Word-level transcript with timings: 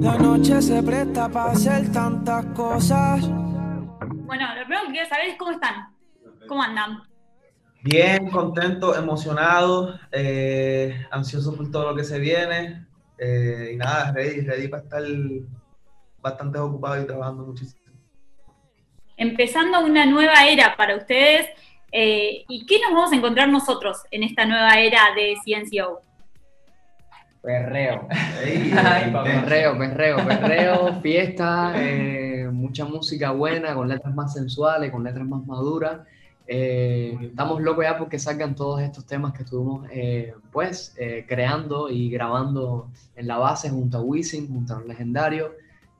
La 0.00 0.16
noche 0.16 0.62
se 0.62 0.82
presta 0.82 1.28
para 1.28 1.52
hacer 1.52 1.92
tantas 1.92 2.44
cosas. 2.56 3.20
Bueno, 3.28 4.54
lo 4.54 4.62
primero 4.64 4.86
que 4.86 4.92
quiero 4.92 5.08
saber 5.08 5.26
es 5.26 5.36
cómo 5.36 5.50
están. 5.52 5.94
¿Cómo 6.48 6.62
andan? 6.62 7.02
Bien, 7.82 8.30
contento, 8.30 8.94
emocionado, 8.96 9.98
eh, 10.10 11.06
ansioso 11.10 11.54
por 11.54 11.70
todo 11.70 11.90
lo 11.90 11.96
que 11.96 12.04
se 12.04 12.18
viene. 12.18 12.86
eh, 13.18 13.72
y 13.74 13.76
nada, 13.76 14.12
ready, 14.12 14.40
ready 14.40 14.68
para 14.68 14.82
estar 14.82 15.02
bastante 16.22 16.58
ocupado 16.58 17.02
y 17.02 17.06
trabajando 17.06 17.44
muchísimo. 17.44 17.82
Empezando 19.18 19.80
una 19.84 20.06
nueva 20.06 20.46
era 20.48 20.74
para 20.76 20.96
ustedes. 20.96 21.46
eh, 21.92 22.44
¿Y 22.48 22.64
qué 22.64 22.78
nos 22.80 22.92
vamos 22.94 23.12
a 23.12 23.16
encontrar 23.16 23.48
nosotros 23.50 23.98
en 24.10 24.22
esta 24.22 24.46
nueva 24.46 24.78
era 24.80 25.12
de 25.14 25.34
CNCO? 25.44 26.00
Perreo. 27.42 28.06
Ey, 28.44 28.72
Ay, 28.76 29.12
perreo, 29.12 29.78
perreo, 29.78 31.00
fiesta, 31.00 31.72
eh, 31.76 32.48
mucha 32.52 32.84
música 32.84 33.30
buena, 33.30 33.74
con 33.74 33.88
letras 33.88 34.14
más 34.14 34.34
sensuales, 34.34 34.90
con 34.90 35.02
letras 35.02 35.26
más 35.26 35.46
maduras. 35.46 36.00
Eh, 36.52 37.16
estamos 37.22 37.62
locos 37.62 37.84
ya 37.84 37.96
porque 37.96 38.18
salgan 38.18 38.56
todos 38.56 38.80
estos 38.82 39.06
temas 39.06 39.32
que 39.32 39.44
estuvimos 39.44 39.86
eh, 39.92 40.34
pues 40.50 40.96
eh, 40.98 41.24
creando 41.28 41.88
y 41.88 42.10
grabando 42.10 42.90
en 43.14 43.28
la 43.28 43.38
base 43.38 43.70
junto 43.70 43.98
a 43.98 44.02
Wisin, 44.02 44.48
junto 44.48 44.74
a 44.74 44.78
los 44.80 44.88
legendarios, 44.88 45.52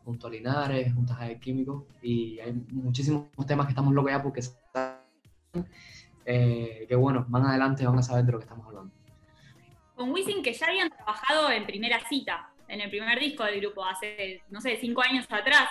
junto 0.04 0.26
a 0.26 0.30
Linares, 0.30 0.92
junto 0.92 1.12
a 1.12 1.16
Javier 1.16 1.38
Químico 1.38 1.86
y 2.02 2.40
hay 2.40 2.52
muchísimos 2.72 3.26
temas 3.46 3.66
que 3.66 3.70
estamos 3.70 3.94
locos 3.94 4.10
ya 4.10 4.22
porque 4.22 4.42
salgan, 4.42 4.98
eh, 6.26 6.84
que 6.88 6.96
bueno, 6.96 7.24
más 7.28 7.46
adelante 7.46 7.86
van 7.86 7.98
a 8.00 8.02
saber 8.02 8.24
de 8.24 8.32
lo 8.32 8.38
que 8.38 8.44
estamos 8.44 8.66
hablando. 8.66 8.92
Con 10.00 10.12
Wisin 10.12 10.42
que 10.42 10.54
ya 10.54 10.66
habían 10.68 10.88
trabajado 10.88 11.50
en 11.50 11.66
primera 11.66 12.00
cita, 12.08 12.48
en 12.68 12.80
el 12.80 12.88
primer 12.88 13.20
disco 13.20 13.44
del 13.44 13.60
grupo, 13.60 13.84
hace, 13.84 14.40
no 14.48 14.58
sé, 14.58 14.78
cinco 14.80 15.02
años 15.02 15.26
atrás. 15.28 15.68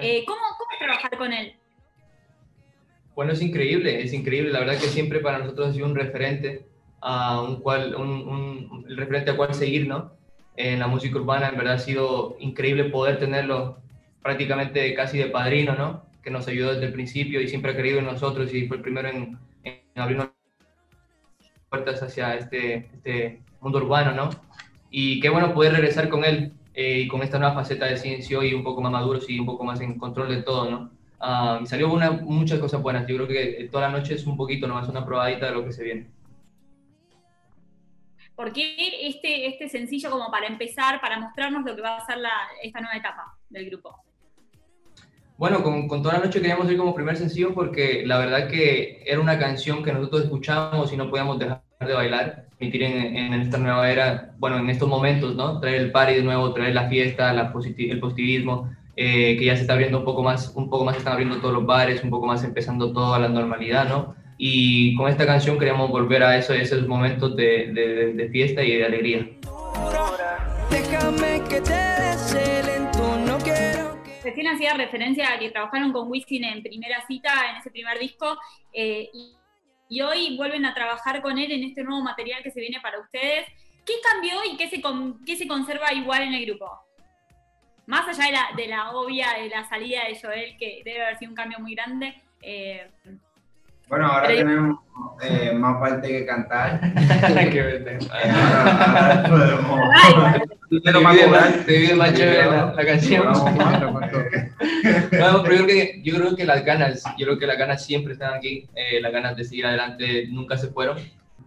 Eh, 0.00 0.24
¿cómo, 0.26 0.40
¿Cómo 0.56 0.70
es 0.72 0.78
trabajar 0.78 1.18
con 1.18 1.30
él? 1.30 1.52
Bueno, 3.14 3.32
es 3.32 3.42
increíble, 3.42 4.00
es 4.02 4.14
increíble. 4.14 4.50
La 4.50 4.60
verdad 4.60 4.80
que 4.80 4.86
siempre 4.88 5.20
para 5.20 5.40
nosotros 5.40 5.68
ha 5.68 5.72
sido 5.74 5.84
un 5.84 5.94
referente, 5.94 6.64
a 7.02 7.42
un 7.42 7.60
cual, 7.60 7.94
un, 7.96 8.08
un- 8.26 8.86
el 8.88 8.96
referente 8.96 9.32
a 9.32 9.36
cual 9.36 9.52
seguir, 9.52 9.86
¿no? 9.86 10.10
En 10.56 10.78
la 10.78 10.86
música 10.86 11.18
urbana, 11.18 11.50
en 11.50 11.58
verdad 11.58 11.74
ha 11.74 11.78
sido 11.78 12.38
increíble 12.40 12.84
poder 12.84 13.18
tenerlo 13.18 13.82
prácticamente 14.22 14.94
casi 14.94 15.18
de 15.18 15.26
padrino, 15.26 15.74
¿no? 15.74 16.06
Que 16.24 16.30
nos 16.30 16.48
ayudó 16.48 16.72
desde 16.72 16.86
el 16.86 16.94
principio 16.94 17.42
y 17.42 17.48
siempre 17.48 17.72
ha 17.72 17.76
creído 17.76 17.98
en 17.98 18.06
nosotros 18.06 18.54
y 18.54 18.66
fue 18.68 18.78
el 18.78 18.82
primero 18.82 19.08
en, 19.08 19.36
en 19.64 19.82
abrirnos 19.96 20.30
puertas 21.68 22.02
hacia 22.02 22.36
este, 22.36 22.88
este 22.94 23.42
mundo 23.60 23.78
urbano, 23.78 24.12
¿no? 24.12 24.30
Y 24.90 25.20
qué 25.20 25.28
bueno 25.28 25.52
poder 25.54 25.72
regresar 25.72 26.08
con 26.08 26.24
él 26.24 26.52
eh, 26.74 27.00
y 27.00 27.08
con 27.08 27.22
esta 27.22 27.38
nueva 27.38 27.54
faceta 27.54 27.86
de 27.86 27.96
ciencia 27.96 28.44
y 28.44 28.54
un 28.54 28.62
poco 28.62 28.80
más 28.80 28.92
maduros 28.92 29.28
y 29.28 29.38
un 29.38 29.46
poco 29.46 29.64
más 29.64 29.80
en 29.80 29.98
control 29.98 30.28
de 30.28 30.42
todo, 30.42 30.70
¿no? 30.70 30.90
Ah, 31.18 31.60
salió 31.64 31.90
una, 31.92 32.10
muchas 32.10 32.58
cosas 32.58 32.82
buenas. 32.82 33.06
Yo 33.06 33.16
creo 33.16 33.28
que 33.28 33.42
eh, 33.62 33.68
toda 33.70 33.88
la 33.90 33.98
noche 33.98 34.14
es 34.14 34.26
un 34.26 34.36
poquito, 34.36 34.66
nomás 34.66 34.88
una 34.88 35.04
probadita 35.04 35.46
de 35.46 35.52
lo 35.52 35.64
que 35.64 35.72
se 35.72 35.82
viene. 35.84 36.10
¿Por 38.34 38.52
qué 38.52 38.76
este, 39.08 39.46
este 39.46 39.68
sencillo 39.70 40.10
como 40.10 40.30
para 40.30 40.46
empezar, 40.46 41.00
para 41.00 41.18
mostrarnos 41.18 41.64
lo 41.64 41.74
que 41.74 41.80
va 41.80 41.96
a 41.96 42.06
ser 42.06 42.18
la- 42.18 42.48
esta 42.62 42.80
nueva 42.80 42.96
etapa 42.96 43.34
del 43.48 43.70
grupo? 43.70 43.96
Bueno, 45.38 45.62
con, 45.62 45.88
con 45.88 46.02
toda 46.02 46.18
la 46.18 46.24
noche 46.24 46.40
queríamos 46.40 46.70
ir 46.70 46.76
como 46.78 46.94
primer 46.94 47.16
sencillo 47.16 47.54
porque 47.54 48.04
la 48.06 48.18
verdad 48.18 48.48
que 48.48 49.02
era 49.06 49.20
una 49.20 49.38
canción 49.38 49.82
que 49.82 49.92
nosotros 49.92 50.24
escuchábamos 50.24 50.92
y 50.92 50.96
no 50.96 51.08
podíamos 51.10 51.38
dejar 51.38 51.62
de 51.84 51.92
bailar, 51.92 52.46
emitir 52.58 52.82
en, 52.84 53.16
en 53.16 53.34
esta 53.34 53.58
nueva 53.58 53.90
era, 53.90 54.34
bueno, 54.38 54.58
en 54.58 54.70
estos 54.70 54.88
momentos, 54.88 55.34
¿no? 55.36 55.60
Traer 55.60 55.76
el 55.82 55.92
party 55.92 56.14
de 56.14 56.22
nuevo, 56.22 56.52
traer 56.54 56.74
la 56.74 56.88
fiesta, 56.88 57.32
la 57.34 57.52
positi- 57.52 57.90
el 57.90 58.00
positivismo, 58.00 58.70
eh, 58.96 59.36
que 59.38 59.44
ya 59.44 59.54
se 59.56 59.62
está 59.62 59.74
abriendo 59.74 59.98
un 59.98 60.04
poco 60.06 60.22
más, 60.22 60.52
un 60.56 60.70
poco 60.70 60.86
más 60.86 60.96
están 60.96 61.12
abriendo 61.12 61.36
todos 61.36 61.52
los 61.52 61.66
bares, 61.66 62.02
un 62.02 62.08
poco 62.08 62.26
más 62.26 62.42
empezando 62.44 62.92
todo 62.94 63.12
a 63.14 63.18
la 63.18 63.28
normalidad, 63.28 63.88
¿no? 63.88 64.14
Y 64.38 64.94
con 64.96 65.08
esta 65.10 65.26
canción 65.26 65.58
queríamos 65.58 65.90
volver 65.90 66.22
a 66.22 66.36
eso, 66.38 66.54
esos 66.54 66.86
momentos 66.88 67.36
de, 67.36 67.72
de- 67.72 68.12
de 68.14 68.28
fiesta 68.30 68.62
y 68.62 68.76
de 68.76 68.84
alegría. 68.86 69.26
Déjame 70.70 71.42
que 71.48 71.60
te 71.60 71.72
dé 71.72 72.62
lento, 72.64 73.18
no 73.26 73.36
quiero 73.38 74.02
que... 74.02 74.12
Recién 74.24 74.48
hacía 74.48 74.74
referencia 74.74 75.32
a 75.34 75.38
que 75.38 75.50
trabajaron 75.50 75.92
con 75.92 76.08
Wisin 76.10 76.44
en 76.44 76.62
primera 76.62 77.04
cita, 77.06 77.30
en 77.50 77.56
ese 77.58 77.70
primer 77.70 77.98
disco, 77.98 78.26
eh, 78.72 79.08
y, 79.12 79.36
y 79.88 80.00
hoy 80.00 80.36
vuelven 80.36 80.64
a 80.66 80.74
trabajar 80.74 81.22
con 81.22 81.38
él 81.38 81.50
en 81.52 81.64
este 81.64 81.82
nuevo 81.84 82.02
material 82.02 82.42
que 82.42 82.50
se 82.50 82.60
viene 82.60 82.78
para 82.82 82.98
ustedes. 83.00 83.46
¿Qué 83.84 83.94
cambió 84.12 84.34
y 84.50 84.56
qué 84.56 84.68
se, 84.68 84.80
con- 84.80 85.24
qué 85.24 85.36
se 85.36 85.46
conserva 85.46 85.92
igual 85.92 86.22
en 86.22 86.34
el 86.34 86.44
grupo? 86.46 86.70
Más 87.86 88.06
allá 88.08 88.24
de 88.26 88.32
la, 88.32 88.46
de 88.56 88.66
la 88.66 88.90
obvia, 88.90 89.34
de 89.40 89.48
la 89.48 89.62
salida 89.68 90.00
de 90.08 90.18
Joel, 90.20 90.56
que 90.58 90.82
debe 90.84 91.02
haber 91.04 91.18
sido 91.18 91.30
un 91.30 91.36
cambio 91.36 91.58
muy 91.60 91.74
grande. 91.76 92.20
eh, 92.42 92.90
Bueno, 93.88 94.06
ahora 94.08 94.26
Pero- 94.26 94.38
tenemos 94.48 94.80
eh, 95.22 95.52
más 95.52 95.78
parte 95.78 96.08
que 96.08 96.26
cantar. 96.26 96.80
Qué 97.52 97.62
vete. 97.62 97.94
Eh, 97.94 98.08
ahora, 98.10 99.22
ahora 99.22 99.28
podemos- 99.28 99.90
ay, 100.02 100.40
Pero 100.84 101.00
más 101.00 101.16
más 101.30 102.14
chévere 102.14 102.46
la, 102.50 102.72
la 102.74 102.84
canción. 102.84 103.32
Pero 105.10 105.32
yo 105.32 105.42
creo, 105.42 105.66
que, 105.66 106.00
yo 106.02 106.14
creo 106.16 106.36
que 106.36 106.44
las 106.44 106.64
ganas, 106.64 107.04
yo 107.18 107.26
creo 107.26 107.38
que 107.38 107.46
las 107.46 107.58
ganas 107.58 107.84
siempre 107.84 108.12
están 108.12 108.34
aquí, 108.34 108.68
eh, 108.74 109.00
las 109.00 109.12
ganas 109.12 109.36
de 109.36 109.44
seguir 109.44 109.66
adelante 109.66 110.26
nunca 110.28 110.56
se 110.56 110.68
fueron. 110.68 110.98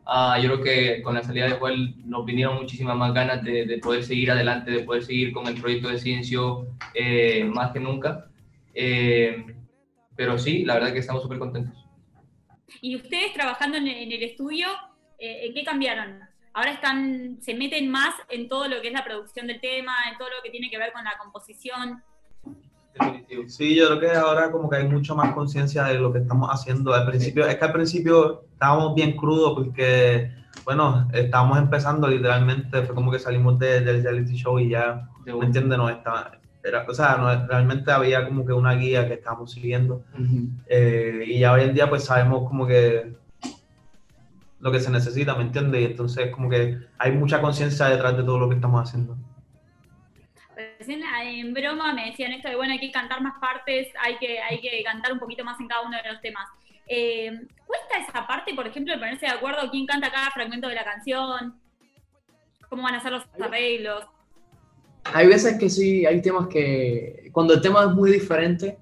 Ah, 0.06 0.40
yo 0.42 0.50
creo 0.50 0.64
que 0.64 1.02
con 1.04 1.14
la 1.14 1.24
salida 1.24 1.46
de 1.46 1.52
Joel 1.52 1.94
nos 2.10 2.26
vinieron 2.26 2.56
muchísimas 2.56 2.98
más 2.98 3.14
ganas 3.14 3.44
de, 3.44 3.66
de 3.66 3.78
poder 3.78 4.04
seguir 4.04 4.32
adelante, 4.32 4.72
de 4.72 4.84
poder 4.84 5.04
seguir 5.04 5.32
con 5.32 5.46
el 5.48 5.62
proyecto 5.62 5.90
de 5.90 6.00
Ciencio 6.00 6.68
eh, 6.96 7.44
más 7.44 7.72
que 7.72 7.80
nunca. 7.80 8.26
Eh, 8.74 9.46
pero 10.16 10.40
sí, 10.40 10.66
la 10.66 10.76
verdad 10.76 10.94
que 10.94 11.00
estamos 11.00 11.22
súper 11.22 11.38
contentos. 11.38 11.86
Y 12.82 12.96
ustedes 12.96 13.34
trabajando 13.34 13.78
en, 13.78 13.88
en 13.88 14.12
el 14.12 14.24
estudio, 14.24 14.68
eh, 15.20 15.46
¿en 15.46 15.54
qué 15.54 15.64
cambiaron? 15.64 16.22
Ahora 16.54 16.72
están, 16.72 17.38
se 17.42 17.54
meten 17.54 17.90
más 17.90 18.16
en 18.30 18.48
todo 18.48 18.68
lo 18.68 18.82
que 18.82 18.88
es 18.88 18.94
la 18.94 19.06
producción 19.06 19.46
del 19.46 19.62
tema, 19.62 19.94
en 20.12 20.18
todo 20.18 20.30
lo 20.30 20.42
que 20.44 20.50
tiene 20.50 20.70
que 20.70 20.78
ver 20.80 20.92
con 20.92 21.04
la 21.04 21.18
composición. 21.22 22.04
Definitivo. 23.00 23.44
Sí, 23.48 23.76
yo 23.76 23.88
creo 23.88 24.00
que 24.00 24.12
ahora 24.18 24.52
como 24.52 24.70
que 24.70 24.78
hay 24.78 24.88
mucho 24.88 25.16
más 25.16 25.34
conciencia 25.34 25.84
de 25.86 25.96
lo 26.00 26.12
que 26.12 26.20
estamos 26.20 26.50
haciendo. 26.52 26.94
Al 26.94 27.06
principio, 27.08 27.46
es 27.48 27.56
que 27.58 27.66
al 27.66 27.74
principio 27.74 28.44
estábamos 28.54 28.96
bien 28.96 29.16
crudos 29.16 29.54
porque, 29.56 30.32
bueno, 30.66 31.08
estábamos 31.14 31.58
empezando 31.60 32.08
literalmente, 32.08 32.84
fue 32.84 32.94
como 32.96 33.12
que 33.12 33.20
salimos 33.20 33.58
de- 33.60 33.82
del 33.82 34.04
reality 34.04 34.36
show 34.36 34.60
y 34.60 34.70
ya, 34.70 35.08
De 35.26 35.34
¿me 35.34 35.46
entiendes? 35.46 35.78
No 35.78 35.90
era, 35.90 36.86
o 36.88 36.94
sea, 36.94 37.16
no, 37.18 37.48
realmente 37.48 37.90
había 37.92 38.26
como 38.28 38.46
que 38.46 38.52
una 38.52 38.74
guía 38.74 39.08
que 39.08 39.14
estábamos 39.14 39.52
siguiendo 39.52 40.04
eh, 40.68 41.24
y 41.26 41.40
ya 41.40 41.54
hoy 41.54 41.62
en 41.64 41.74
día 41.74 41.90
pues 41.90 42.04
sabemos 42.04 42.48
como 42.48 42.68
que 42.68 43.14
lo 44.60 44.72
que 44.72 44.80
se 44.82 44.92
necesita, 44.92 45.36
¿me 45.36 45.44
entiendes? 45.44 45.82
Y 45.82 45.86
entonces 45.86 46.32
como 46.32 46.50
que 46.50 46.78
hay 46.98 47.14
mucha 47.14 47.42
conciencia 47.42 47.86
detrás 47.86 48.18
de 48.18 48.24
todo 48.24 48.40
lo 48.40 48.50
que 48.50 48.56
estamos 48.56 48.82
haciendo. 48.88 49.16
Recién 50.78 51.02
eh, 51.02 51.40
en 51.40 51.54
broma 51.54 51.94
me 51.94 52.08
decían 52.08 52.34
esto 52.34 52.50
de, 52.50 52.58
bueno, 52.58 52.74
hay 52.74 52.80
que 52.80 52.92
cantar 52.92 53.22
más 53.22 53.40
partes, 53.40 53.88
hay 54.04 54.18
que, 54.18 54.42
hay 54.42 54.60
que 54.60 54.84
cantar 54.84 55.14
un 55.14 55.20
poquito 55.20 55.46
más 55.46 55.58
en 55.60 55.68
cada 55.68 55.82
uno 55.84 55.96
de 55.96 56.12
los 56.12 56.22
temas. 56.22 56.48
Eh, 56.86 57.32
¿Cuesta 57.66 57.98
esa 57.98 58.28
parte, 58.28 58.54
por 58.54 58.68
ejemplo, 58.68 58.94
de 58.94 59.00
ponerse 59.00 59.26
de 59.26 59.32
acuerdo 59.32 59.70
quién 59.72 59.86
canta 59.86 60.12
cada 60.12 60.32
fragmento 60.32 60.68
de 60.68 60.76
la 60.76 60.84
canción? 60.84 61.56
¿Cómo 62.68 62.84
van 62.84 62.96
a 62.96 63.02
ser 63.02 63.14
los 63.14 63.24
arreglos? 63.40 64.06
Hay 65.14 65.28
veces 65.28 65.58
que 65.58 65.70
sí, 65.70 66.06
hay 66.06 66.22
temas 66.22 66.48
que 66.48 67.30
cuando 67.32 67.54
el 67.54 67.62
tema 67.62 67.84
es 67.84 67.92
muy 67.92 68.12
diferente, 68.12 68.78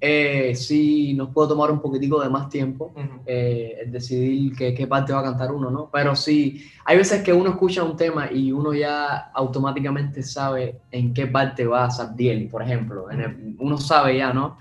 eh, 0.00 0.54
sí 0.54 1.12
nos 1.14 1.30
puede 1.30 1.48
tomar 1.48 1.70
un 1.72 1.80
poquitico 1.80 2.20
de 2.22 2.28
más 2.28 2.48
tiempo 2.48 2.92
Ujú. 2.94 3.20
eh, 3.26 3.78
el 3.82 3.90
decidir 3.90 4.54
qué, 4.56 4.72
qué 4.72 4.86
parte 4.86 5.12
va 5.12 5.20
a 5.20 5.24
cantar 5.24 5.50
uno, 5.52 5.70
¿no? 5.70 5.90
Pero 5.92 6.14
sí, 6.14 6.64
hay 6.84 6.96
veces 6.96 7.22
que 7.22 7.32
uno 7.32 7.50
escucha 7.50 7.82
un 7.82 7.96
tema 7.96 8.30
y 8.30 8.52
uno 8.52 8.72
ya 8.74 9.30
automáticamente 9.34 10.22
sabe 10.22 10.78
en 10.92 11.12
qué 11.12 11.26
parte 11.26 11.66
va 11.66 11.84
a 11.86 11.90
Sardiel, 11.90 12.48
por 12.48 12.62
ejemplo. 12.62 13.10
En 13.10 13.20
el- 13.20 13.56
uno 13.58 13.76
sabe 13.78 14.16
ya, 14.18 14.32
¿no? 14.32 14.56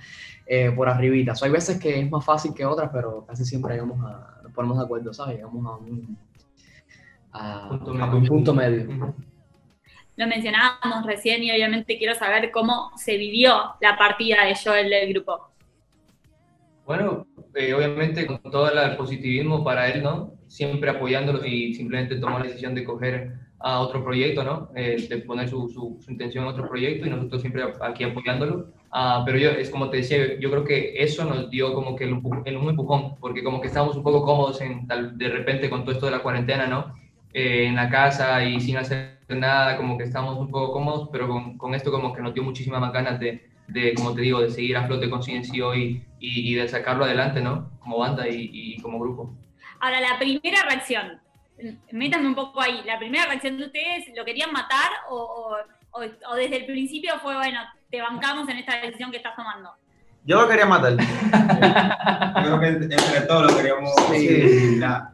Eh, 0.45 0.71
por 0.71 0.87
arribita. 0.89 1.35
So, 1.35 1.45
hay 1.45 1.51
veces 1.51 1.77
que 1.79 1.99
es 1.99 2.09
más 2.09 2.23
fácil 2.25 2.53
que 2.53 2.65
otras, 2.65 2.89
pero 2.91 3.25
casi 3.27 3.43
siempre 3.45 3.73
llegamos 3.73 3.99
a, 4.03 4.39
nos 4.43 4.51
ponemos 4.53 4.77
de 4.77 4.83
acuerdo, 4.85 5.13
¿sabes? 5.13 5.35
Llegamos 5.35 5.65
a 5.65 5.75
un, 5.77 6.17
a- 7.33 7.67
Punto 7.69 7.91
a 7.91 7.93
medio. 7.93 8.17
un 8.17 8.25
punto 8.27 8.53
medio. 8.53 8.83
Ujú. 8.89 9.13
Lo 10.17 10.27
mencionábamos 10.27 11.05
recién 11.05 11.43
y 11.43 11.51
obviamente 11.51 11.97
quiero 11.97 12.15
saber 12.15 12.49
cómo 12.51 12.91
se 12.97 13.17
vivió 13.17 13.75
la 13.79 13.97
partida 13.97 14.45
de 14.45 14.55
Joel 14.55 14.89
del 14.89 15.13
grupo. 15.13 15.51
Bueno, 16.87 17.27
eh, 17.53 17.73
obviamente 17.73 18.25
con 18.25 18.41
todo 18.41 18.71
el 18.71 18.95
positivismo 18.97 19.63
para 19.63 19.89
él, 19.89 20.01
¿no? 20.01 20.33
Siempre 20.47 20.89
apoyándolo 20.89 21.45
y 21.45 21.73
simplemente 21.75 22.15
tomó 22.15 22.39
la 22.39 22.45
decisión 22.45 22.73
de 22.73 22.83
coger 22.83 23.33
a 23.59 23.79
otro 23.79 24.03
proyecto, 24.03 24.43
¿no? 24.43 24.69
Eh, 24.75 25.05
de 25.07 25.17
poner 25.19 25.49
su, 25.49 25.69
su, 25.69 25.99
intención 26.11 26.45
en 26.45 26.49
otro 26.51 26.67
proyecto 26.67 27.05
y 27.05 27.09
nosotros 27.11 27.41
siempre 27.41 27.63
aquí 27.81 28.03
apoyándolo. 28.03 28.71
Ah, 28.89 29.21
pero 29.25 29.37
yo, 29.37 29.49
es 29.51 29.69
como 29.69 29.89
te 29.89 29.97
decía, 29.97 30.39
yo 30.39 30.49
creo 30.49 30.63
que 30.63 30.93
eso 31.03 31.25
nos 31.25 31.49
dio 31.51 31.73
como 31.73 31.95
que 31.95 32.05
el, 32.05 32.19
el- 32.45 32.57
un 32.57 32.69
empujón, 32.69 33.15
porque 33.19 33.43
como 33.43 33.61
que 33.61 33.67
estábamos 33.67 33.97
un 33.97 34.03
poco 34.03 34.23
cómodos 34.23 34.61
en, 34.61 34.87
de 34.87 35.29
repente 35.29 35.69
con 35.69 35.81
todo 35.83 35.91
esto 35.91 36.05
de 36.07 36.13
la 36.13 36.19
cuarentena, 36.23 36.65
¿no? 36.67 36.95
Eh, 37.33 37.65
en 37.65 37.75
la 37.75 37.89
casa 37.89 38.43
y 38.45 38.59
sin 38.61 38.77
hacer 38.77 39.16
nada, 39.35 39.77
como 39.77 39.97
que 39.97 40.03
estamos 40.05 40.37
un 40.37 40.49
poco 40.49 40.71
cómodos, 40.73 41.09
pero 41.11 41.27
con, 41.27 41.57
con 41.57 41.73
esto 41.75 41.91
como 41.91 42.13
que 42.13 42.21
nos 42.21 42.33
dio 42.33 42.43
muchísimas 42.43 42.79
más 42.79 42.93
ganas 42.93 43.19
de, 43.19 43.49
de, 43.67 43.93
como 43.93 44.13
te 44.13 44.21
digo, 44.21 44.39
de 44.41 44.49
seguir 44.49 44.77
a 44.77 44.87
flote 44.87 45.09
con 45.09 45.21
CNCO 45.21 45.75
y, 45.75 46.05
y, 46.19 46.51
y 46.51 46.55
de 46.55 46.67
sacarlo 46.67 47.03
adelante, 47.05 47.41
¿no? 47.41 47.71
Como 47.79 47.99
banda 47.99 48.27
y, 48.27 48.49
y 48.53 48.81
como 48.81 48.99
grupo. 48.99 49.33
Ahora, 49.79 49.99
la 49.99 50.17
primera 50.17 50.63
reacción, 50.63 51.19
métanme 51.91 52.27
un 52.27 52.35
poco 52.35 52.61
ahí, 52.61 52.81
la 52.85 52.97
primera 52.97 53.25
reacción 53.25 53.57
de 53.57 53.65
ustedes, 53.65 54.05
¿lo 54.15 54.23
querían 54.25 54.51
matar 54.51 54.89
o, 55.09 55.57
o, 55.91 55.99
o 56.31 56.35
desde 56.35 56.57
el 56.57 56.65
principio 56.65 57.13
fue, 57.21 57.35
bueno, 57.35 57.59
te 57.91 58.01
bancamos 58.01 58.47
en 58.49 58.57
esta 58.57 58.79
decisión 58.79 59.11
que 59.11 59.17
estás 59.17 59.35
tomando? 59.35 59.71
Yo 60.25 60.41
lo 60.41 60.47
quería 60.49 60.65
matar. 60.65 60.91
Yo 60.93 60.97
creo 62.43 62.59
que 62.59 62.67
entre 62.67 63.21
todos 63.27 63.49
lo 63.51 63.57
queríamos. 63.57 63.91
Sí. 64.11 64.75
la- 64.77 65.13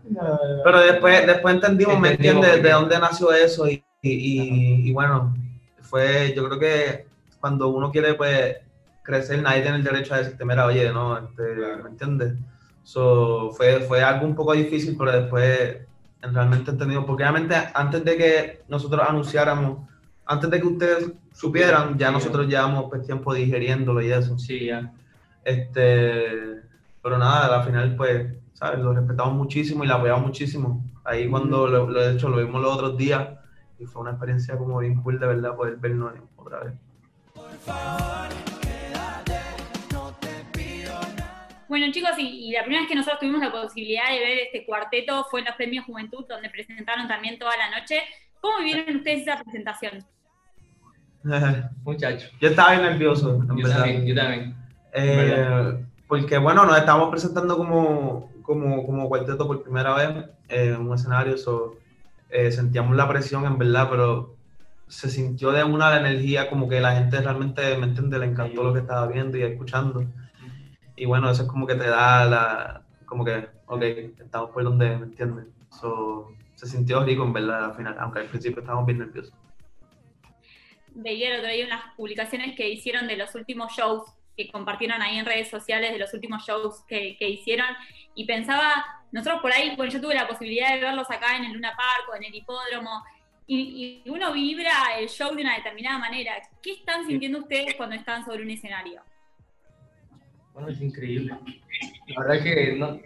Pero 0.64 0.80
después, 0.82 1.28
después 1.28 1.56
entendimos, 1.56 2.00
¿me 2.00 2.10
entiendes? 2.12 2.64
De 2.64 2.72
dónde 2.72 2.98
nació 3.00 3.32
eso 3.32 3.70
y, 3.70 3.84
y, 4.04 4.12
y- 4.12 4.90
y 4.90 4.94
bueno, 4.94 5.34
fue, 5.82 6.34
yo 6.36 6.46
creo 6.48 6.60
que 6.60 7.08
cuando 7.40 7.70
uno 7.70 7.92
quiere 7.92 8.14
pues 8.16 8.58
crecer, 9.04 9.42
nadie 9.42 9.62
tiene 9.64 9.78
el 9.78 9.84
derecho 9.84 10.14
a 10.14 10.20
decirte, 10.20 10.46
mira, 10.46 10.66
oye, 10.66 10.92
no, 10.94 11.18
este, 11.18 11.56
Claro. 11.56 11.84
¿me 11.84 11.90
entiendes? 11.92 12.34
So, 12.84 13.52
fue, 13.54 13.82
fue 13.82 14.04
algo 14.04 14.26
un 14.28 14.36
poco 14.36 14.54
difícil, 14.54 14.96
pero 14.98 15.12
después 15.12 15.78
realmente 16.22 16.72
entendido, 16.72 17.06
porque 17.06 17.24
obviamente 17.24 17.56
antes 17.74 18.04
de 18.06 18.18
que 18.18 18.62
nosotros 18.70 19.06
anunciáramos, 19.08 19.90
antes 20.26 20.50
de 20.50 20.62
que 20.62 20.68
ustedes 20.68 21.12
supieran, 21.34 21.98
ya 21.98 22.12
nosotros 22.12 22.48
llevamos 22.48 22.86
pues, 22.90 23.06
tiempo 23.06 23.34
digeriéndolo 23.34 24.02
y 24.02 24.12
eso. 24.12 24.38
Sí, 24.38 24.68
ya. 24.68 24.94
Este, 25.44 26.62
pero 27.02 27.18
nada, 27.18 27.60
al 27.60 27.66
final, 27.66 27.96
pues, 27.98 28.34
¿sabes? 28.54 28.80
Lo 28.80 28.94
respetamos 28.94 29.34
muchísimo 29.36 29.84
y 29.84 29.88
lo 29.88 29.96
apoyamos 29.96 30.28
muchísimo. 30.28 30.84
Ahí 31.04 31.28
cuando 31.30 31.68
lo, 31.68 31.90
lo 31.90 32.02
he 32.02 32.14
hecho, 32.14 32.30
lo 32.30 32.38
vimos 32.38 32.62
los 32.62 32.74
otros 32.76 32.98
días 32.98 33.28
y 33.84 33.86
fue 33.86 34.02
una 34.02 34.12
experiencia 34.12 34.58
como 34.58 34.80
bien 34.80 35.02
cool 35.02 35.20
de 35.20 35.28
verdad 35.28 35.56
poder 35.56 35.76
vernos 35.76 36.14
otra 36.38 36.60
vez. 36.62 36.74
Bueno, 41.68 41.92
chicos, 41.92 42.12
y, 42.18 42.50
y 42.50 42.52
la 42.52 42.62
primera 42.62 42.82
vez 42.82 42.90
que 42.90 42.96
nosotros 42.96 43.20
tuvimos 43.20 43.42
la 43.42 43.52
posibilidad 43.52 44.10
de 44.10 44.20
ver 44.20 44.38
este 44.40 44.66
cuarteto 44.66 45.26
fue 45.30 45.40
en 45.42 45.48
los 45.48 45.56
premios 45.56 45.86
Juventud, 45.86 46.26
donde 46.28 46.50
presentaron 46.50 47.08
también 47.08 47.40
toda 47.40 47.54
la 47.58 47.80
noche. 47.80 48.00
¿Cómo 48.40 48.60
vivieron 48.60 48.98
ustedes 48.98 49.24
esa 49.24 49.42
presentación? 49.44 50.06
Muchacho. 51.84 52.28
Yo 52.40 52.50
estaba 52.50 52.72
bien 52.72 52.84
nervioso, 52.84 53.36
en 53.36 53.58
Yo 53.58 53.70
también, 53.70 54.06
yo 54.06 54.16
también. 54.16 54.56
Eh, 54.94 55.86
porque 56.08 56.38
bueno, 56.38 56.66
nos 56.66 56.78
estábamos 56.78 57.10
presentando 57.10 57.58
como, 57.58 58.30
como, 58.44 58.86
como 58.86 59.10
cuarteto 59.10 59.48
por 59.48 59.64
primera 59.64 59.96
vez 59.96 60.10
eh, 60.50 60.76
en 60.76 60.82
un 60.82 60.94
escenario, 60.94 61.38
so, 61.38 61.78
eh, 62.34 62.52
sentíamos 62.52 62.96
la 62.96 63.08
presión 63.08 63.46
en 63.46 63.60
verdad, 63.60 63.88
pero 63.92 64.36
se 64.88 65.08
sintió 65.12 65.52
de 65.52 65.64
una 65.64 65.92
la 65.92 66.00
energía 66.00 66.50
como 66.50 66.68
que 66.68 66.82
la 66.82 66.96
gente 66.96 67.22
realmente, 67.22 67.78
¿me 67.78 67.86
entiende? 67.86 68.18
Le 68.18 68.26
encantó 68.26 68.64
lo 68.64 68.74
que 68.74 68.80
estaba 68.80 69.06
viendo 69.06 69.38
y 69.38 69.44
escuchando. 69.44 70.04
Y 70.96 71.06
bueno, 71.06 71.30
eso 71.30 71.44
es 71.44 71.48
como 71.48 71.68
que 71.68 71.76
te 71.76 71.88
da 71.88 72.26
la, 72.26 72.82
como 73.06 73.24
que, 73.24 73.50
ok, 73.68 73.84
estamos 74.20 74.50
por 74.50 74.64
donde, 74.64 74.98
¿me 74.98 75.06
entiendes? 75.06 75.46
So, 75.80 76.32
se 76.56 76.66
sintió 76.66 77.04
rico 77.04 77.24
en 77.24 77.34
verdad 77.34 77.66
al 77.66 77.76
final, 77.76 77.96
aunque 78.00 78.22
al 78.22 78.26
principio 78.26 78.62
estábamos 78.62 78.88
bien 78.88 78.98
nerviosos. 78.98 79.36
Veía 80.96 81.36
el 81.36 81.40
otro 81.40 81.52
día 81.52 81.68
unas 81.68 81.84
publicaciones 81.96 82.56
que 82.56 82.68
hicieron 82.68 83.08
de 83.08 83.16
los 83.16 83.36
últimos 83.36 83.74
shows, 83.74 84.12
que 84.36 84.52
compartieron 84.52 85.04
ahí 85.04 85.20
en 85.20 85.26
redes 85.28 85.52
sociales 85.52 85.92
de 85.92 86.00
los 86.00 86.12
últimos 86.16 86.44
shows 86.44 86.84
que, 86.88 87.16
que 87.20 87.30
hicieron, 87.30 87.68
y 88.16 88.26
pensaba, 88.26 89.03
nosotros 89.14 89.42
por 89.42 89.54
ahí, 89.54 89.76
bueno, 89.78 89.92
yo 89.92 90.02
tuve 90.02 90.16
la 90.16 90.28
posibilidad 90.28 90.74
de 90.74 90.82
verlos 90.82 91.10
acá 91.10 91.38
en 91.38 91.46
el 91.46 91.54
Luna 91.54 91.74
Park 91.78 92.10
o 92.12 92.16
en 92.18 92.26
el 92.26 92.36
hipódromo, 92.36 93.04
y, 93.46 94.02
y 94.06 94.10
uno 94.10 94.34
vibra 94.34 94.72
el 95.00 95.08
show 95.08 95.36
de 95.36 95.44
una 95.44 95.56
determinada 95.56 96.00
manera. 96.00 96.34
¿Qué 96.62 96.72
están 96.72 97.06
sintiendo 97.06 97.40
ustedes 97.40 97.76
cuando 97.76 97.96
están 97.96 98.26
sobre 98.26 98.44
un 98.44 98.50
escenario? 98.50 99.02
Bueno, 100.54 100.70
es 100.70 100.82
increíble. 100.82 101.36
La 102.08 102.22
verdad 102.22 102.44
que, 102.44 102.76
no, 102.76 103.00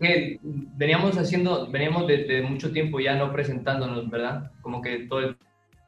que 0.00 0.38
veníamos 0.42 1.16
haciendo, 1.16 1.70
veníamos 1.70 2.06
desde 2.06 2.42
mucho 2.42 2.72
tiempo 2.72 3.00
ya 3.00 3.14
no 3.14 3.32
presentándonos, 3.32 4.08
¿verdad? 4.10 4.52
Como 4.60 4.82
que 4.82 5.00
todo 5.00 5.20
el 5.20 5.36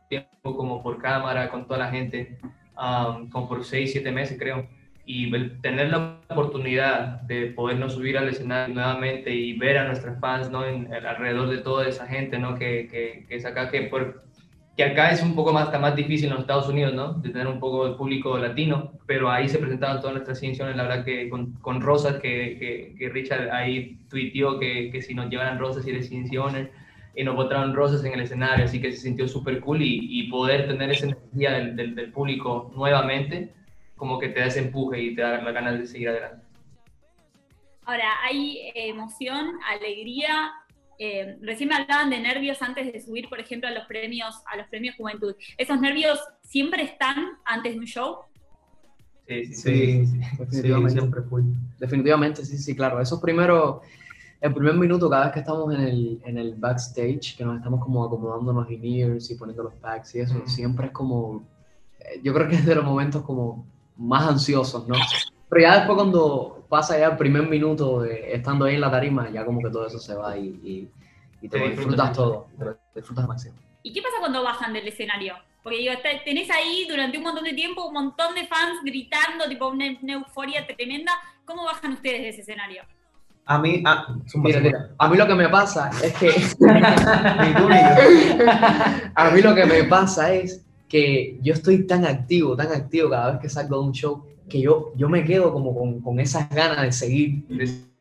tiempo 0.09 0.57
como 0.57 0.83
por 0.83 1.01
cámara, 1.01 1.51
con 1.51 1.67
toda 1.67 1.81
la 1.81 1.91
gente, 1.91 2.39
um, 2.77 3.29
como 3.29 3.49
por 3.49 3.65
seis, 3.65 3.93
siete 3.93 4.11
meses 4.11 4.39
creo. 4.39 4.69
Y 5.11 5.31
tener 5.63 5.89
la 5.89 6.21
oportunidad 6.29 7.23
de 7.23 7.47
podernos 7.47 7.95
subir 7.95 8.19
al 8.19 8.29
escenario 8.29 8.75
nuevamente 8.75 9.35
y 9.35 9.55
ver 9.55 9.79
a 9.79 9.87
nuestros 9.87 10.21
fans, 10.21 10.51
¿no? 10.51 10.67
En, 10.67 10.93
alrededor 10.93 11.49
de 11.49 11.59
toda 11.59 11.89
esa 11.89 12.07
gente, 12.07 12.39
¿no? 12.39 12.59
Que, 12.59 12.89
que, 12.91 13.25
que 13.27 13.37
es 13.37 13.47
acá, 13.47 13.71
que 13.71 13.85
por, 13.85 14.23
que 14.79 14.85
acá 14.85 15.11
es 15.11 15.23
un 15.25 15.35
poco 15.35 15.53
más, 15.53 15.65
está 15.65 15.81
más 15.81 15.97
difícil 15.97 16.27
en 16.27 16.35
los 16.35 16.43
Estados 16.43 16.69
Unidos, 16.69 16.95
¿no? 16.95 17.15
De 17.15 17.31
tener 17.31 17.49
un 17.49 17.59
poco 17.59 17.89
de 17.89 17.97
público 17.97 18.39
latino, 18.39 18.93
pero 19.07 19.29
ahí 19.29 19.49
se 19.49 19.59
presentaban 19.59 19.99
todas 19.99 20.15
nuestras 20.15 20.41
ediciones, 20.41 20.77
la 20.77 20.85
verdad 20.85 21.05
que 21.05 21.29
con, 21.29 21.55
con 21.55 21.81
rosas, 21.81 22.21
que, 22.21 22.95
que, 22.97 23.09
Richard 23.09 23.51
ahí 23.51 23.99
tuiteó 24.09 24.61
que, 24.61 24.91
que 24.93 25.03
si 25.03 25.15
nos 25.15 25.31
llevaran 25.31 25.59
rosas 25.59 25.85
y 25.85 25.91
decisiones, 25.91 26.69
y 27.17 27.25
nos 27.25 27.35
botaron 27.35 27.75
rosas 27.75 28.05
en 28.05 28.13
el 28.13 28.21
escenario, 28.21 28.67
así 28.67 28.81
que 28.81 28.93
se 28.93 28.99
sintió 28.99 29.27
súper 29.27 29.59
cool 29.59 29.83
y, 29.83 29.99
y, 30.21 30.31
poder 30.31 30.69
tener 30.69 30.93
esa 30.93 31.07
energía 31.07 31.51
del, 31.55 31.75
del, 31.75 31.95
del, 31.97 32.13
público 32.13 32.73
nuevamente, 32.77 33.53
como 33.99 34.19
que 34.19 34.31
te 34.31 34.41
da 34.41 34.47
ese 34.47 34.61
empuje 34.61 34.99
y 35.03 35.15
te 35.15 35.21
da 35.21 35.43
la 35.43 35.53
ganas 35.53 35.79
de 35.79 35.87
seguir 35.87 36.09
adelante. 36.09 36.47
Ahora, 37.85 38.23
hay 38.25 38.73
emoción, 38.75 39.59
alegría, 39.67 40.53
eh, 40.99 41.39
recién 41.41 41.69
me 41.69 41.77
hablaban 41.77 42.11
de 42.11 42.19
nervios 42.19 42.61
antes 42.61 42.93
de 42.93 43.01
subir, 43.01 43.29
por 43.29 43.39
ejemplo, 43.39 43.69
a 43.69 43.73
los 43.73 43.87
premios, 43.87 44.43
a 44.53 44.57
los 44.57 44.67
premios 44.67 44.97
Juventud. 44.97 45.35
¿Esos 45.57 45.81
nervios 45.81 46.19
siempre 46.43 46.83
están 46.83 47.39
antes 47.45 47.75
de 47.75 47.79
un 47.79 47.87
show? 47.87 48.17
Sí, 49.29 49.45
sí, 49.47 49.53
sí, 49.53 50.07
sí, 50.07 50.19
definitivamente. 50.39 51.01
Siempre. 51.01 51.23
Definitivamente, 51.79 52.45
sí, 52.45 52.59
sí, 52.59 52.75
claro. 52.75 53.01
Esos 53.01 53.21
primeros, 53.21 53.83
el 54.41 54.53
primer 54.53 54.75
minuto, 54.75 55.09
cada 55.09 55.27
vez 55.27 55.35
que 55.35 55.41
estamos 55.41 55.73
en 55.73 55.83
el, 55.83 56.21
en 56.25 56.39
el 56.39 56.55
backstage, 56.57 57.37
que 57.37 57.45
nos 57.45 57.59
estamos 57.59 57.81
como 57.81 58.05
acomodando 58.05 58.53
los 58.53 58.71
in-ears 58.71 59.31
y 59.31 59.37
poniendo 59.37 59.63
los 59.63 59.75
packs 59.75 60.17
y 60.17 60.21
eso, 60.21 60.35
mm. 60.35 60.49
siempre 60.49 60.87
es 60.87 60.93
como, 60.93 61.47
eh, 62.01 62.21
yo 62.25 62.35
creo 62.35 62.49
que 62.49 62.57
es 62.57 62.67
de 62.67 62.75
los 62.75 62.85
momentos 62.85 63.23
como 63.23 63.67
más 63.99 64.29
ansiosos, 64.29 64.89
¿no? 64.89 64.97
Pero 65.49 65.63
ya 65.63 65.77
después 65.77 65.97
cuando 65.97 66.65
pasa 66.69 66.99
ya 66.99 67.09
el 67.09 67.17
primer 67.17 67.49
minuto 67.49 68.01
de 68.01 68.33
estando 68.33 68.65
ahí 68.65 68.77
en 68.77 68.81
la 68.81 68.91
tarima, 68.91 69.31
ya 69.31 69.45
como 69.45 69.61
que 69.61 69.71
todo 69.71 69.87
eso 69.87 69.99
se 69.99 70.15
va 70.15 70.37
y, 70.37 70.47
y, 70.63 70.91
y 71.43 71.49
te, 71.49 71.59
te 71.59 71.71
disfrutas 71.71 72.13
todo, 72.13 72.47
te 72.59 73.01
disfrutas 73.01 73.25
al 73.25 73.29
máximo. 73.29 73.55
¿Y 73.83 73.93
qué 73.93 74.03
pasa 74.03 74.17
cuando 74.21 74.43
bajan 74.43 74.73
del 74.73 74.87
escenario? 74.87 75.35
Porque 75.63 75.79
digo, 75.79 75.93
tenés 76.25 76.51
ahí 76.51 76.87
durante 76.89 77.19
un 77.19 77.25
montón 77.25 77.45
de 77.45 77.53
tiempo 77.53 77.87
un 77.87 77.95
montón 77.95 78.35
de 78.35 78.47
fans 78.47 78.81
gritando, 78.85 79.49
tipo 79.49 79.69
una, 79.69 79.87
una 80.01 80.13
euforia 80.15 80.67
tremenda. 80.67 81.13
¿Cómo 81.45 81.65
bajan 81.65 81.95
ustedes 81.95 82.21
de 82.21 82.29
ese 82.29 82.43
escenario? 82.43 82.83
A 83.47 83.59
mí, 83.59 83.83
ah, 83.87 84.07
mira, 84.35 84.61
mira, 84.61 84.91
a 84.99 85.09
mí 85.09 85.17
lo 85.17 85.27
que 85.27 85.35
me 85.35 85.49
pasa 85.49 85.91
es 86.03 86.13
que... 86.15 86.29
a 89.15 89.31
mí 89.31 89.41
lo 89.41 89.55
que 89.55 89.65
me 89.65 89.85
pasa 89.85 90.35
es 90.35 90.67
que 90.89 91.39
yo 91.43 91.53
estoy 91.53 91.87
tan 91.87 92.05
activo, 92.05 92.57
tan 92.57 92.73
activo 92.73 93.11
cada 93.11 93.33
vez 93.33 93.41
que 93.41 93.49
salgo 93.49 93.81
de 93.81 93.87
un 93.87 93.93
show, 93.93 94.25
que 94.49 94.61
yo, 94.61 94.93
yo 94.97 95.09
me 95.09 95.25
quedo 95.25 95.53
como 95.53 95.75
con, 95.77 96.01
con 96.01 96.21
esas 96.21 96.49
ganas 96.51 96.83
de 96.83 96.93
seguir. 96.93 97.45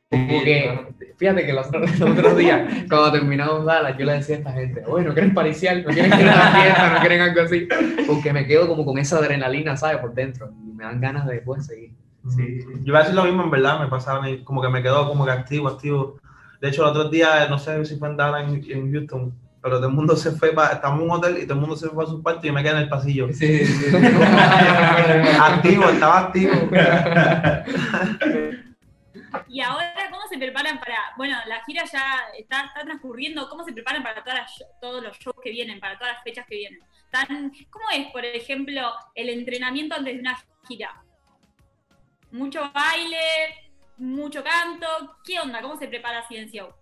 Como 0.10 0.41
que, 0.41 0.88
fíjate 1.17 1.46
que 1.46 1.51
los, 1.51 1.70
los 2.00 2.01
otros 2.01 2.38
días, 2.38 2.86
cuando 2.88 3.12
terminamos 3.12 3.65
Dallas, 3.65 3.98
yo 3.98 4.06
le 4.06 4.13
decía 4.13 4.36
a 4.36 4.39
esta 4.39 4.51
gente, 4.53 4.84
oye, 4.88 5.06
¿no 5.06 5.13
quieren 5.13 5.34
pariciar? 5.34 5.84
¿No 5.86 5.89
quieren 5.91 6.13
a 6.13 6.17
la 6.17 6.62
fiesta? 6.62 6.94
¿No 6.94 7.00
quieren 7.00 7.22
algo 7.22 7.41
así? 7.41 7.67
Porque 8.08 8.32
me 8.32 8.48
quedo 8.48 8.67
como 8.67 8.86
con 8.86 8.98
esa 8.98 9.17
adrenalina, 9.17 9.75
¿sabes? 9.75 9.98
Por 9.98 10.13
dentro. 10.13 10.50
Y 10.65 10.72
me 10.72 10.86
dan 10.86 11.01
ganas 11.01 11.27
de 11.27 11.36
después 11.36 11.65
seguir. 11.65 11.91
Sí. 12.36 12.60
Yo 12.84 12.96
a 12.96 13.00
decir 13.00 13.15
lo 13.15 13.25
mismo, 13.25 13.44
en 13.44 13.51
verdad, 13.51 13.79
me 13.79 13.88
pasaba 13.88 14.25
como 14.44 14.62
que 14.62 14.70
me 14.70 14.82
quedo 14.82 15.08
como 15.08 15.25
que 15.25 15.32
activo, 15.32 15.67
activo. 15.67 16.17
De 16.62 16.70
hecho, 16.70 16.84
el 16.84 16.89
otro 16.89 17.10
día, 17.10 17.48
no 17.50 17.60
sé 17.60 17.84
si 17.86 17.98
fue 17.98 18.08
en 18.08 18.17
Dallas, 18.17 18.48
en, 18.48 18.63
en 18.70 18.91
Houston, 18.91 19.34
pero 19.68 19.80
todo 19.80 19.90
el 19.90 19.96
mundo 19.96 20.16
se 20.16 20.32
fue, 20.32 20.54
para, 20.54 20.76
estábamos 20.76 21.04
en 21.04 21.10
un 21.10 21.18
hotel 21.18 21.40
y 21.40 21.44
todo 21.44 21.56
el 21.56 21.60
mundo 21.60 21.76
se 21.76 21.90
fue 21.90 22.06
a 22.06 22.08
su 22.08 22.24
parte 22.24 22.48
y 22.48 22.50
yo 22.50 22.54
me 22.54 22.64
quedé 22.64 22.72
en 22.72 22.78
el 22.78 22.88
pasillo. 22.88 23.28
Sí, 23.34 23.66
sí, 23.66 23.66
sí. 23.66 23.96
activo, 25.42 25.90
estaba 25.90 26.20
activo. 26.20 26.54
y 29.50 29.60
ahora, 29.60 29.94
¿cómo 30.10 30.26
se 30.30 30.38
preparan 30.38 30.80
para, 30.80 30.98
bueno, 31.18 31.36
la 31.48 31.62
gira 31.66 31.84
ya 31.84 32.30
está, 32.38 32.64
está 32.70 32.82
transcurriendo, 32.86 33.50
¿cómo 33.50 33.66
se 33.66 33.74
preparan 33.74 34.04
para 34.04 34.24
todas 34.24 34.40
las, 34.40 34.64
todos 34.80 35.04
los 35.04 35.20
shows 35.20 35.36
que 35.44 35.52
vienen, 35.52 35.82
para 35.82 35.98
todas 35.98 36.14
las 36.14 36.24
fechas 36.24 36.46
que 36.48 36.56
vienen? 36.56 36.80
Tan, 37.12 37.52
¿Cómo 37.70 37.90
es, 37.94 38.08
por 38.14 38.24
ejemplo, 38.24 38.94
el 39.16 39.28
entrenamiento 39.28 39.96
antes 39.96 40.14
de 40.14 40.22
una 40.22 40.40
gira? 40.66 41.04
¿Mucho 42.32 42.72
baile? 42.74 43.20
¿Mucho 43.98 44.42
canto? 44.46 44.88
¿Qué 45.26 45.42
onda? 45.42 45.62
¿Cómo 45.62 45.76
se 45.76 45.90
prepara 45.90 46.26
Ciencio? 46.26 46.74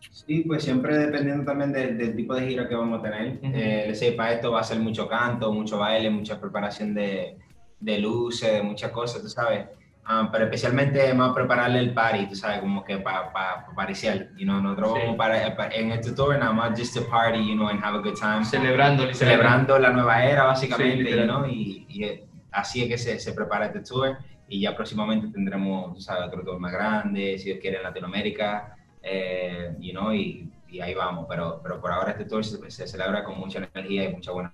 Sí, 0.00 0.44
pues 0.46 0.62
siempre 0.64 0.96
dependiendo 0.98 1.44
también 1.44 1.72
del, 1.72 1.96
del, 1.98 2.14
tipo 2.14 2.34
de 2.34 2.46
gira 2.46 2.68
que 2.68 2.74
vamos 2.74 3.00
a 3.00 3.02
tener. 3.02 3.38
Uh 3.42 3.46
-huh. 3.46 3.52
eh, 3.54 3.94
sé, 3.94 4.12
para 4.12 4.32
esto 4.32 4.52
va 4.52 4.60
a 4.60 4.64
ser 4.64 4.78
mucho 4.78 5.08
canto, 5.08 5.52
mucho 5.52 5.78
baile, 5.78 6.10
mucha 6.10 6.40
preparación 6.40 6.94
de, 6.94 7.36
de 7.80 7.98
luces, 7.98 8.52
de 8.52 8.62
muchas 8.62 8.90
cosas, 8.92 9.22
tú 9.22 9.28
sabes. 9.28 9.66
ah, 10.10 10.28
pero 10.32 10.44
especialmente 10.44 11.12
más 11.12 11.34
prepararle 11.34 11.80
el 11.80 11.92
party, 11.92 12.26
tú 12.28 12.34
sabes, 12.34 12.60
como 12.60 12.82
que 12.82 12.96
para 12.96 13.30
pa, 13.30 13.66
pa 13.66 13.74
pariciar, 13.74 14.28
you 14.38 14.44
know, 14.46 14.58
nosotros 14.60 14.92
Sí. 14.94 14.98
vamos 15.02 15.16
para, 15.16 15.54
pa- 15.54 15.68
en 15.68 15.92
este 15.92 16.12
tour 16.12 16.38
nada 16.38 16.50
más 16.52 16.78
just 16.78 16.94
to 16.94 17.02
party, 17.10 17.38
you 17.46 17.54
know, 17.54 17.68
and 17.68 17.78
have 17.84 17.94
a 17.98 18.00
good 18.00 18.14
time. 18.18 18.42
Celebrando, 18.44 19.12
celebrando 19.12 19.78
la 19.78 19.90
nueva 19.90 20.24
era, 20.24 20.42
Sí, 20.54 20.68
básicamente, 20.68 21.02
literal. 21.04 21.26
you 21.26 21.32
know, 21.32 21.46
y, 21.46 21.86
y, 21.90 22.04
eh, 22.04 22.24
así 22.52 22.82
es 22.84 22.88
que 22.88 22.96
se, 22.96 23.18
se 23.18 23.32
prepara 23.34 23.66
este 23.66 23.80
tour. 23.80 24.16
Y 24.48 24.60
ya 24.62 24.74
próximamente 24.74 25.28
tendremos, 25.28 25.92
tú 25.94 26.00
sabes, 26.00 26.26
otro 26.26 26.42
tour 26.42 26.58
más 26.58 26.72
grande, 26.72 27.36
si 27.38 27.44
Dios 27.50 27.58
quiere, 27.60 27.76
en 27.76 27.82
Latinoamérica, 27.82 28.77
eh, 29.10 29.74
you 29.80 29.92
know, 29.92 30.12
y, 30.12 30.50
y 30.68 30.80
ahí 30.80 30.94
vamos. 30.94 31.26
Pero, 31.28 31.60
pero 31.62 31.80
por 31.80 31.90
ahora 31.92 32.12
este 32.12 32.24
tour 32.24 32.44
se, 32.44 32.70
se 32.70 32.86
celebra 32.86 33.24
con 33.24 33.38
mucha 33.38 33.58
energía 33.58 34.04
y 34.04 34.12
mucha 34.12 34.32
buena 34.32 34.52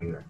vibra. 0.00 0.24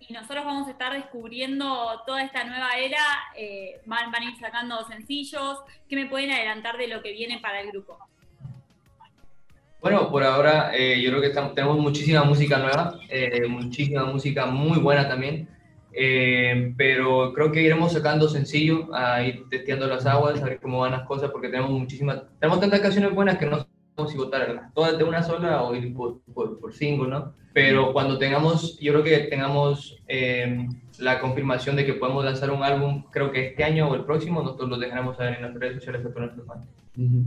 Y 0.00 0.12
nosotros 0.12 0.44
vamos 0.44 0.68
a 0.68 0.70
estar 0.70 0.92
descubriendo 0.92 2.00
toda 2.06 2.22
esta 2.22 2.44
nueva 2.44 2.70
era. 2.78 3.02
eh, 3.36 3.80
van, 3.84 4.10
van 4.10 4.22
a 4.22 4.30
ir 4.30 4.36
sacando 4.38 4.82
sencillos. 4.86 5.58
¿Qué 5.88 5.96
me 5.96 6.06
pueden 6.06 6.30
adelantar 6.30 6.76
de 6.78 6.86
lo 6.88 7.02
que 7.02 7.12
viene 7.12 7.40
para 7.40 7.60
el 7.60 7.70
grupo? 7.70 7.98
Bueno, 9.80 10.10
por 10.10 10.24
ahora 10.24 10.72
eh, 10.74 11.00
yo 11.00 11.10
creo 11.10 11.20
que 11.20 11.28
estamos- 11.28 11.54
tenemos 11.54 11.78
muchísima 11.78 12.24
música 12.24 12.58
nueva, 12.58 12.98
eh, 13.08 13.46
muchísima 13.48 14.04
música 14.04 14.46
muy 14.46 14.78
buena 14.78 15.08
también, 15.08 15.48
eh, 15.92 16.74
pero 16.76 17.32
creo 17.32 17.50
que 17.52 17.62
iremos 17.62 17.92
sacando 17.92 18.28
sencillo, 18.28 18.88
a 18.94 19.22
ir 19.22 19.48
testeando 19.48 19.86
las 19.86 20.06
aguas, 20.06 20.42
a 20.42 20.46
ver 20.46 20.60
cómo 20.60 20.80
van 20.80 20.92
las 20.92 21.06
cosas, 21.06 21.30
porque 21.30 21.48
tenemos 21.48 21.70
muchísimas, 21.70 22.22
tenemos 22.38 22.60
tantas 22.60 22.80
canciones 22.80 23.14
buenas 23.14 23.38
que 23.38 23.46
no 23.46 23.58
sabemos 23.58 24.12
si 24.12 24.16
votar 24.16 24.70
todas 24.74 24.96
de 24.98 25.04
una 25.04 25.22
sola 25.22 25.62
o 25.62 25.74
ir 25.74 25.94
por, 25.94 26.20
por, 26.34 26.60
por 26.60 26.72
single, 26.72 27.08
¿no? 27.08 27.34
Pero 27.52 27.92
cuando 27.92 28.18
tengamos, 28.18 28.78
yo 28.78 28.92
creo 28.92 29.04
que 29.04 29.18
tengamos 29.26 29.98
eh, 30.06 30.68
la 30.98 31.18
confirmación 31.18 31.74
de 31.74 31.84
que 31.84 31.94
podemos 31.94 32.24
lanzar 32.24 32.50
un 32.50 32.62
álbum, 32.62 33.04
creo 33.10 33.32
que 33.32 33.48
este 33.48 33.64
año 33.64 33.88
o 33.88 33.94
el 33.94 34.04
próximo, 34.04 34.42
nosotros 34.42 34.68
lo 34.68 34.78
dejaremos 34.78 35.16
saber 35.16 35.34
en 35.34 35.42
las 35.42 35.54
redes 35.54 35.76
sociales 35.76 36.04
de 36.04 36.20
nuestros 36.20 36.46
fans. 36.46 36.66
Ujú. 36.96 37.24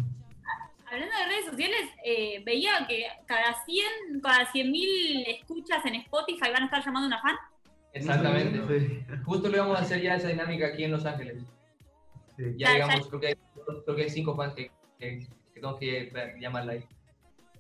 Hablando 0.90 1.16
de 1.18 1.26
redes 1.26 1.46
sociales, 1.46 1.90
eh, 2.06 2.44
veía 2.46 2.86
que 2.88 3.06
cada 3.26 3.54
100, 3.66 4.22
cada 4.22 4.46
100.000 4.52 5.24
escuchas 5.28 5.86
en 5.86 5.96
Spotify 5.96 6.50
van 6.54 6.64
a 6.64 6.66
estar 6.66 6.86
llamando 6.86 7.06
a 7.06 7.08
una 7.08 7.22
fan. 7.22 7.36
Exactamente. 7.94 8.80
Sí. 8.80 9.06
Justo 9.26 9.50
le 9.50 9.60
vamos 9.60 9.78
a 9.78 9.82
hacer 9.82 10.02
ya 10.02 10.16
esa 10.16 10.30
dinámica 10.30 10.68
aquí 10.68 10.84
en 10.84 10.92
Los 10.92 11.06
Ángeles. 11.06 11.44
Sí. 12.38 12.44
Ya 12.58 12.70
Ya, 12.70 12.74
digamos, 12.74 13.08
creo 13.08 13.20
que, 13.20 13.28
hay, 13.28 13.36
creo 13.86 13.96
que 13.96 14.04
hay 14.04 14.10
cinco 14.10 14.36
fans 14.36 14.54
que, 14.54 14.72
que, 15.00 15.20
que 15.54 15.60
tengo 15.60 15.78
que 15.78 16.12
llamarla 16.40 16.74
ahí. 16.74 16.86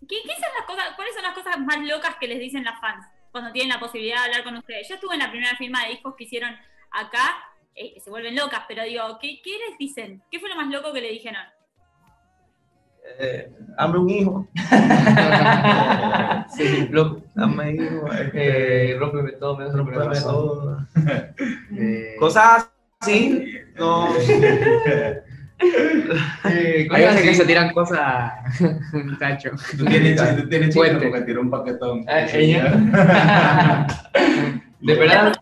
¿Qué, 0.07 0.15
qué 0.23 0.33
son 0.33 0.49
las 0.57 0.65
cosas, 0.65 0.95
¿Cuáles 0.95 1.13
son 1.13 1.23
las 1.23 1.33
cosas 1.33 1.59
más 1.59 1.79
locas 1.85 2.15
que 2.19 2.27
les 2.27 2.39
dicen 2.39 2.63
las 2.63 2.79
fans 2.79 3.05
cuando 3.31 3.51
tienen 3.51 3.69
la 3.69 3.79
posibilidad 3.79 4.17
de 4.17 4.23
hablar 4.23 4.43
con 4.43 4.57
ustedes? 4.57 4.87
Yo 4.87 4.95
estuve 4.95 5.13
en 5.13 5.19
la 5.19 5.29
primera 5.29 5.55
firma 5.57 5.83
de 5.83 5.91
discos 5.91 6.15
que 6.15 6.23
hicieron 6.23 6.55
acá, 6.91 7.37
eh, 7.75 7.99
se 7.99 8.09
vuelven 8.09 8.35
locas, 8.35 8.63
pero 8.67 8.83
digo, 8.83 9.19
¿qué, 9.19 9.41
¿qué 9.43 9.57
les 9.69 9.77
dicen? 9.77 10.23
¿Qué 10.31 10.39
fue 10.39 10.49
lo 10.49 10.55
más 10.55 10.67
loco 10.67 10.91
que 10.91 11.01
le 11.01 11.11
dijeron? 11.11 11.43
Eh, 13.19 13.51
hazme 13.77 13.99
un 13.99 14.09
hijo. 14.09 14.47
Sí, 16.55 16.87
lo, 16.91 17.21
Hazme 17.37 17.71
hijo. 17.73 18.11
este, 18.11 18.91
eh, 18.91 18.97
rómpeme 18.99 19.31
todo, 19.33 19.57
menos 19.57 19.73
rómpeme 19.73 20.19
todo. 20.19 20.85
Eh, 21.77 22.15
Cosas 22.19 22.69
así. 22.99 23.45
No. 23.77 24.07
Eh, 25.63 26.87
Hay 26.89 27.03
cosas 27.03 27.05
veces 27.13 27.21
que 27.21 27.35
se 27.35 27.45
tiran 27.45 27.71
cosas, 27.71 28.31
tacho. 29.19 29.51
Tú 29.77 29.85
tienes, 29.85 30.19
tú 30.41 30.49
tienes 30.49 30.75
porque 30.75 31.21
tiró 31.21 31.41
un 31.41 31.51
paquetón. 31.51 32.03
Ah, 32.09 32.25
ella. 32.33 32.73
De 34.79 34.95
verdad, 34.95 35.33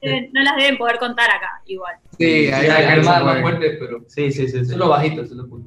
Eh, 0.00 0.30
no 0.32 0.42
las 0.44 0.54
deben 0.56 0.78
poder 0.78 0.96
contar 0.98 1.28
acá, 1.28 1.60
igual. 1.66 1.96
Sí, 2.16 2.24
hay 2.52 2.68
hay 2.68 2.86
que 2.86 2.92
armar 3.00 3.24
más 3.24 3.40
fuerte, 3.40 3.76
pero 3.80 4.04
Sí, 4.06 4.30
sí, 4.30 4.46
sí. 4.48 4.58
eso 4.58 4.64
sí. 4.64 4.70
es 4.72 4.76
lo 4.76 4.88
bajito, 4.90 5.22
eso 5.22 5.32
es 5.32 5.38
lo 5.38 5.48
cool. 5.48 5.64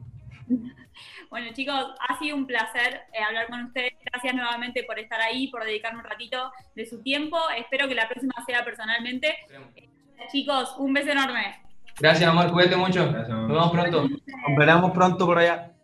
Bueno, 1.35 1.51
chicos, 1.51 1.93
ha 1.99 2.17
sido 2.17 2.37
un 2.37 2.47
placer 2.47 3.01
eh, 3.11 3.21
hablar 3.21 3.47
con 3.47 3.65
ustedes. 3.65 3.91
Gracias 4.05 4.33
nuevamente 4.33 4.83
por 4.83 4.97
estar 4.97 5.19
ahí, 5.19 5.49
por 5.49 5.65
dedicarme 5.65 5.99
un 5.99 6.05
ratito 6.05 6.49
de 6.75 6.85
su 6.85 7.03
tiempo. 7.03 7.37
Espero 7.57 7.89
que 7.89 7.93
la 7.93 8.07
próxima 8.07 8.33
sea 8.47 8.63
personalmente. 8.63 9.35
Chicos, 10.31 10.75
un 10.77 10.93
beso 10.93 11.11
enorme. 11.11 11.61
Gracias, 11.99 12.29
amor, 12.29 12.53
cuídate 12.53 12.77
mucho. 12.77 13.11
Gracias, 13.11 13.31
amor. 13.31 13.49
Nos 13.49 13.57
vemos 13.57 13.71
pronto. 13.71 14.07
Nos 14.07 14.57
veremos 14.57 14.91
pronto 14.91 15.25
por 15.25 15.39
allá. 15.39 15.74